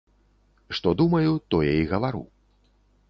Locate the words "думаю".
1.01-1.31